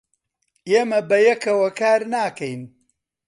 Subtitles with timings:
[0.69, 2.61] ئێمە بەیەکەوە کار ناکەین.